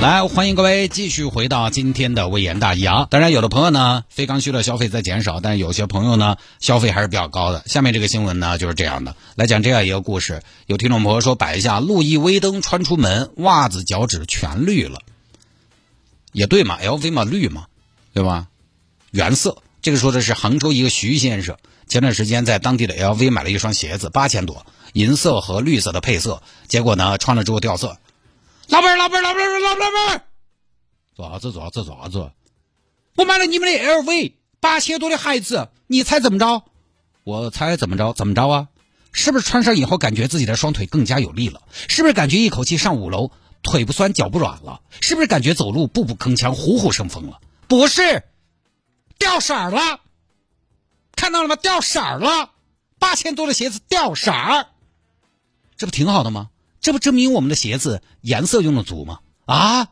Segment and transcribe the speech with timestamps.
[0.00, 3.06] 来，欢迎各位继续回到今天的微言大义啊！
[3.10, 7.62] 当然，有的朋友呢，非刚需的消费在减少，但是有些朋友呢，消费还是比较高的。
[7.66, 10.42] 下面这个新闻呢，就是这样的，来讲这样一个故事。
[10.64, 15.00] 有听众朋友说，摆一下路易威登穿出门，袜子脚趾全绿了，
[16.32, 17.66] 也对嘛，LV 嘛绿嘛，
[18.14, 18.46] 对吧？
[19.10, 24.64] 原色，这个说的是杭州一个徐先生，前段时间在当地的 LV 买了一双鞋子，八千多，
[24.94, 27.98] 银色和绿色的配色，结果呢，穿了之后掉色。
[28.70, 30.22] 老板儿，老板儿，老板儿，老板，老板儿，
[31.14, 31.52] 做啥子？
[31.52, 31.84] 做啥子？
[31.84, 32.30] 做啥子？
[33.16, 36.62] 我买了你们的 LV 八千多的鞋子，你猜怎么着？
[37.24, 38.12] 我猜怎么着？
[38.12, 38.68] 怎么着啊？
[39.12, 41.62] 是不是穿上以后感觉自己的双腿更加有力了？
[41.88, 44.82] 是不是感觉一口气上五楼腿不酸脚不软了？
[45.00, 47.40] 是不是感觉走路步步铿锵虎虎生风了？
[47.66, 48.22] 不是，
[49.18, 49.98] 掉色儿了，
[51.16, 51.56] 看到了吗？
[51.56, 52.50] 掉色儿了，
[53.00, 54.68] 八千多的鞋子掉色儿，
[55.76, 56.50] 这不挺好的吗？
[56.80, 59.20] 这不证明我们的鞋子颜色用的足吗？
[59.44, 59.88] 啊，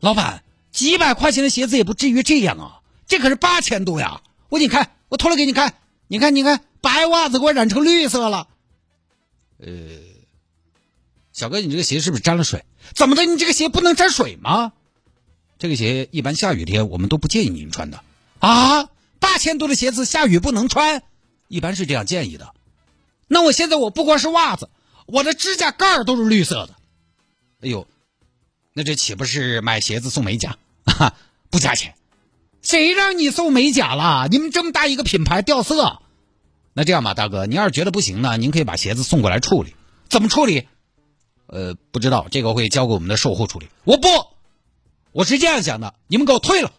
[0.00, 2.80] 老板，几百块钱的鞋子也不至于这样啊！
[3.06, 4.20] 这可是八千多呀！
[4.48, 5.74] 我给你看，我脱了给你看，
[6.06, 8.48] 你看，你看，白袜子给我染成绿色了。
[9.58, 9.68] 呃，
[11.32, 12.64] 小哥，你这个鞋是不是沾了水？
[12.94, 13.24] 怎么的？
[13.24, 14.72] 你这个鞋不能沾水吗？
[15.58, 18.02] 这个鞋一般下雨天我们都不建议您穿的
[18.40, 18.90] 啊！
[19.18, 21.02] 八千多的鞋子下雨不能穿，
[21.48, 22.54] 一般是这样建议的。
[23.26, 24.68] 那我现在我不光是袜子。
[25.10, 26.74] 我的指甲盖都是绿色的，
[27.62, 27.86] 哎呦，
[28.74, 30.58] 那这岂不是买鞋子送美甲？
[30.84, 31.14] 哈，
[31.48, 31.94] 不加钱，
[32.60, 34.28] 谁让你送美甲了？
[34.30, 36.02] 你们这么大一个品牌掉色，
[36.74, 39.74] 那这样吧，大哥，您要是觉得不行呢，您可以把鞋子送过来处理。
[40.10, 40.68] 怎么处理？
[41.46, 43.68] 呃，不知道，这个会交给我们的售后处理。
[43.84, 44.08] 我不，
[45.12, 46.70] 我是这样想的，你们给我退了。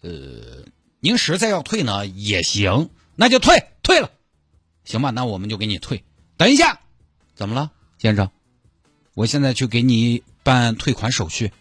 [0.00, 0.10] 呃，
[1.00, 4.10] 您实在要退呢也行，那就退，退了，
[4.84, 5.10] 行吧？
[5.10, 6.02] 那我们就给你退。
[6.38, 6.80] 等一下。
[7.36, 8.30] 怎么了，先生？
[9.14, 11.52] 我现在去给你办退款手续，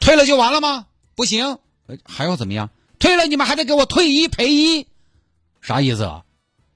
[0.00, 0.86] 退了就完了吗？
[1.14, 1.58] 不行，
[2.04, 2.68] 还要怎么样？
[2.98, 4.88] 退了你们还得给我退一赔一，
[5.60, 6.24] 啥意思啊？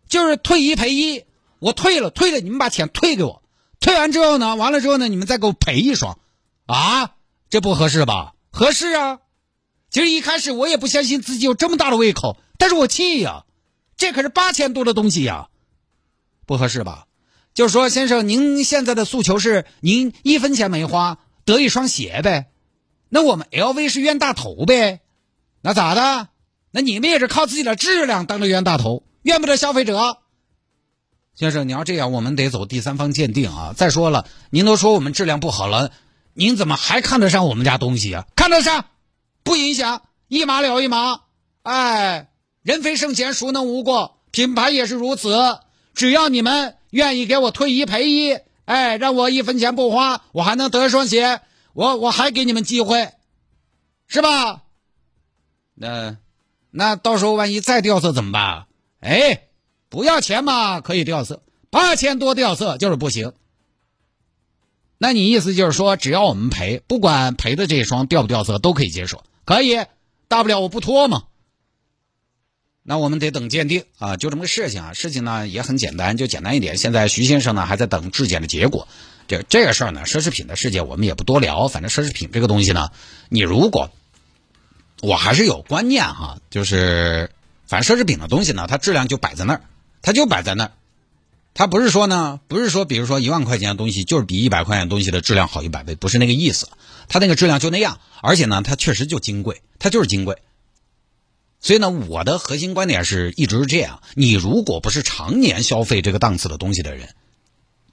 [0.08, 1.24] 就是退一赔一，
[1.58, 3.42] 我退了，退了，你们把钱退给我，
[3.80, 6.18] 退完之后呢，完了之后呢，你们再给我赔一双，
[6.66, 7.16] 啊？
[7.50, 8.34] 这不合适吧？
[8.52, 9.20] 合适啊！
[9.90, 13.44] 其实一开始我也不相信自己有这么大的胃口，但是我气呀，
[13.96, 15.48] 这可是八千多的东西呀，
[16.44, 17.05] 不合适吧？
[17.56, 22.50] 就说，先生，您现在的诉求是您一分钱没花得一双鞋呗？
[23.08, 25.00] 那我们 LV 是冤大头呗？
[25.62, 26.28] 那咋的？
[26.70, 30.18] 那你们也是靠自己的质量当着冤大头，怨不得消费者。
[31.34, 33.72] 先生，你要这样，我们得走第三方鉴定啊！
[33.74, 35.92] 再说了，您都说我们质量不好了，
[36.34, 38.26] 您怎么还看得上我们家东西啊？
[38.36, 38.84] 看得上，
[39.42, 41.20] 不影响，一码了一码。
[41.62, 42.28] 哎，
[42.60, 44.18] 人非圣贤，孰能无过？
[44.30, 45.58] 品牌也是如此，
[45.94, 46.75] 只要你们。
[46.90, 51.40] 愿意给我退一赔一，哎，让我一分钱不花，我还能得双鞋，
[51.72, 53.10] 我我还给你们机会，
[54.06, 54.62] 是吧？
[55.74, 56.16] 那
[56.70, 58.66] 那到时候万一再掉色怎么办？
[59.00, 59.48] 哎，
[59.88, 63.32] 不要钱嘛，可以掉色，八千多掉色就是不行。
[64.98, 69.84] 那你意思就是说，只要我们赔，不管赔的这双掉不掉色都可以接受，可以，
[70.28, 71.24] 大不了我不脱嘛。
[72.88, 74.92] 那我们得等鉴定啊，就这么个事情啊。
[74.92, 76.76] 事情呢也很简单，就简单一点。
[76.76, 78.86] 现在徐先生呢还在等质检的结果。
[79.26, 81.66] 这这个事儿呢，奢侈品的世界我们也不多聊。
[81.66, 82.90] 反正奢侈品这个东西呢，
[83.28, 83.90] 你如果
[85.02, 87.32] 我还是有观念哈，就是
[87.66, 89.62] 反正奢侈品的东西呢，它质量就摆在那儿，
[90.00, 90.72] 它就摆在那儿。
[91.54, 96.68] 它不是说呢，不是说比如说一万块钱的东西就是比一百块钱东西的质量好一百倍，不是那个意思。
[97.08, 100.38] 它那个质量就那样，而且呢，它确实就金贵，它就是金贵。
[101.66, 107.08] 所以呢，我的核心观点是一直是这样：你如果不是常年消费这个档次的东西的人，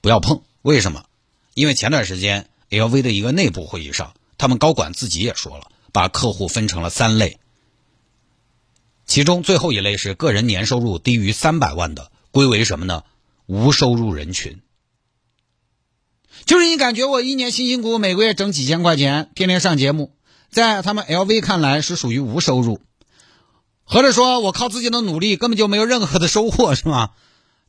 [0.00, 0.42] 不要碰。
[0.62, 1.06] 为什么？
[1.54, 7.40] 因为前段时间 LV 的一个内部会议上，他们高管自己也说了，把客户分成了三类，
[9.06, 13.02] 其中最后一类是个人年收入低于三百万的，归为什么呢？
[13.46, 14.60] 无收入人群。
[16.44, 20.12] 就是你感觉我一年辛辛苦苦每个月挣几千块钱，天天上节目，
[20.48, 22.80] 在他们 LV 看来是属于无收入。
[23.84, 27.10] 合着说，我靠自己的努力根本就没有任何的收获，是吗？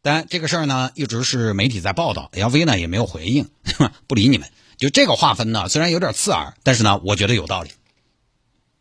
[0.01, 3.50] 但这个事儿呢，一直是媒体在报道，LV 呢也没有回应，
[4.07, 4.50] 不理你们。
[4.77, 7.71] 就这个划分呢，虽然有点刺耳，但是呢，我觉得有道理。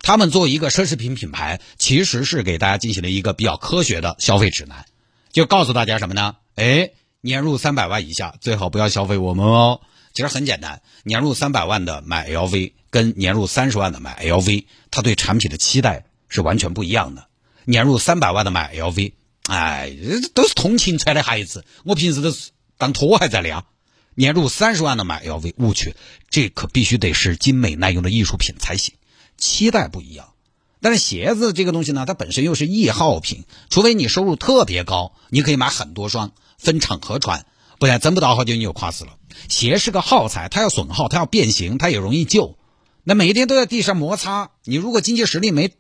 [0.01, 4.85] 他们作为一个奢侈品品牌，其实是给大家进行了一个比较科学的消费指南，
[5.33, 6.37] 就告诉大家什么呢？
[6.57, 6.91] 哎，
[7.21, 9.81] 年入三百万以下最好不要消费我们哦。
[10.13, 16.05] 其实很简单，年入三百万的买 LV，跟年入三十万的买 LV，他对产品的期待
[16.35, 17.27] 是完全不一样的。
[17.65, 19.13] 年入三百万的买 LV，
[19.47, 19.97] 哎，
[20.35, 23.65] 都是同情穿的孩子，我平时都是当拖还在晾。
[24.17, 25.95] 年入三十万的买 LV，我去，
[26.31, 28.95] 这可必须得是精美耐用的艺术品才行，
[29.39, 30.29] 期待不一样。
[30.81, 37.47] 但是鞋子这个东西呢，它本身又是易耗品，除非你收入特别高，你可以买很多双，分场合穿，
[37.79, 39.17] 不然真不到好久你就垮死了。
[39.49, 42.59] 鞋是个耗材，它要损耗，它要变形，它也容易旧。
[43.03, 45.73] 那每一天都在地上摩擦，你如果经济实力没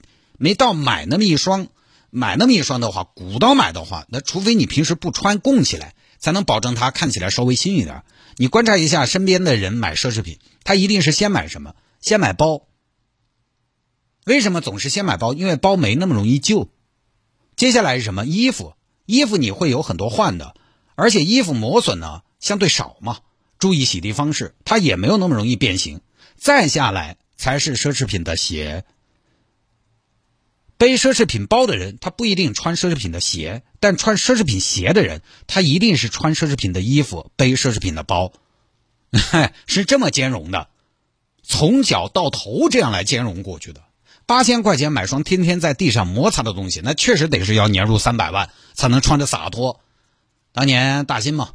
[0.45, 1.69] 没到买那么一双，
[2.11, 8.03] 买那么一双的话，鼓捣买的话，那除非你平时不穿供起来，才能保证它看起来稍微新一点。
[8.37, 11.75] 你观察一下身边的人买奢侈品，他一定是先买什么？
[11.99, 12.67] 先买包。
[14.27, 15.33] 为什么总是先买包？
[15.33, 16.69] 因为包没那么容易旧。
[17.57, 18.27] 接下来是什么？
[18.27, 18.75] 衣服，
[19.07, 20.55] 衣服你会有很多换的，
[20.95, 23.21] 而且衣服磨损呢相对少嘛。
[23.59, 26.03] 注意洗涤方式，它也没有那么容易变形。
[26.37, 28.85] 再下来才是奢侈品的鞋。
[30.77, 38.33] 背奢侈品包的人，他不一定穿奢侈品的鞋，但穿奢侈品鞋的人，他一定是穿奢侈品的衣服，背奢侈品的包，
[39.67, 40.69] 是这么兼容的，
[41.43, 43.83] 从脚到头这样来兼容过去的。
[44.27, 49.81] 八千块钱买双天天在地上摩擦的东西，那确实得是要年入三百万才能穿着洒脱。
[50.53, 51.51] 当年大新嘛，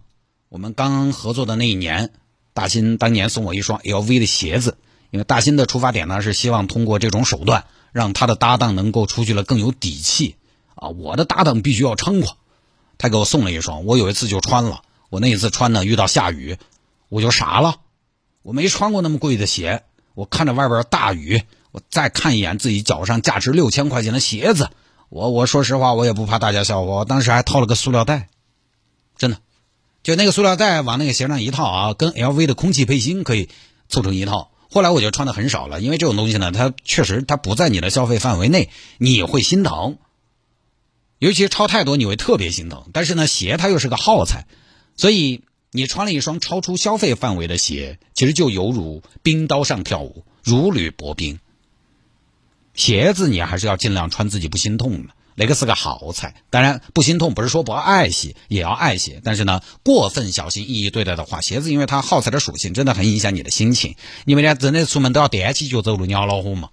[0.50, 2.12] 我们刚合作的那一年，
[2.54, 4.78] 大新当年送我一双 LV 的鞋子，
[5.10, 10.36] 因为大新的出发点呢是希望通过这种手段让他的搭档能够出去了更有底气
[10.76, 12.38] 啊，我的搭档必须要猖狂。
[12.98, 16.58] 他给我送了一双，我有一次就穿了，我那一次穿呢遇到下雨，
[17.08, 17.78] 我就傻了，
[18.42, 19.84] 我没穿过那么贵的鞋，
[20.16, 21.44] 我看着外边大雨。
[21.72, 24.72] 我再看一眼自己脚上价值六千块钱的鞋子，
[25.10, 28.28] 我我说实话，我也不怕大家笑话，我当时还套了个塑料袋，
[29.20, 29.38] 真的，
[30.02, 33.50] 就那个塑料袋往那个鞋上一套啊，跟 LV 的空气背心可以
[33.88, 34.50] 凑成一套。
[34.72, 38.70] 后来我就穿的很少了，因为这种东西呢，它确实它不在你的消费范围内，
[39.00, 39.98] 你会心疼，
[41.18, 42.86] 尤其超太多你会特别心疼。
[42.94, 44.46] 但是呢，鞋它又是个耗材，
[44.96, 51.40] 所以你穿了一双超出消费范围的鞋，其实就犹如冰刀上跳舞，如履薄冰。
[52.76, 56.36] 鞋子你还是要尽量穿自己不心痛的，那个是个耗材。
[56.50, 59.22] 当然不心痛不是说不爱惜，也要爱惜。
[59.24, 63.96] 但是呢，过分小心翼翼对待的话，鞋子因为它耗材的属性真的很影响你的心情。
[64.26, 66.72] 你们俩真的出门都要踮起脚走路，鸟老虎嘛？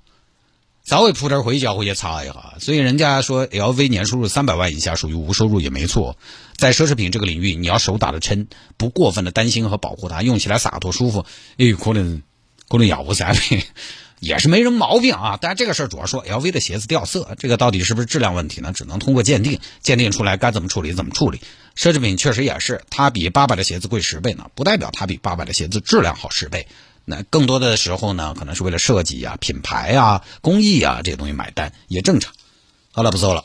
[0.84, 2.54] 稍微铺点灰脚回去擦一下。
[2.58, 6.18] 所以人家说 LV 年收入三百万以下属于无收入也没错。
[6.56, 11.24] 在奢侈品这个领域，你要手打的撑，不过分的担心和保护它，用起来洒脱舒服，
[11.56, 12.22] 也有可能
[12.68, 13.64] 可能要不三倍。
[14.20, 18.72] 也是没什么毛病啊，但这个事儿主要说 LV 的鞋子掉色，这个到底是不是质量问题呢？
[18.72, 21.40] 只能通过鉴定，鉴定出来该怎么处理怎么处理。
[21.76, 26.66] 奢侈品确实也是，它比八百的鞋子贵十倍呢，不代表它比八百的鞋子质量好十倍。
[27.04, 32.32] 那更多的时候呢，可能是为了设计啊、品牌啊、工艺啊这些东西买单，也正常。
[32.92, 33.44] 好了，不说了。